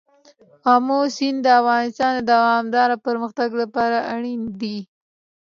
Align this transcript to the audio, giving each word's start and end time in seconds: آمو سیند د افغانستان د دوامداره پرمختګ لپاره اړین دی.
آمو 0.73 0.99
سیند 1.15 1.39
د 1.43 1.47
افغانستان 1.61 2.11
د 2.17 2.21
دوامداره 2.33 2.95
پرمختګ 3.05 3.49
لپاره 3.61 3.97
اړین 4.13 4.41
دی. 4.61 4.77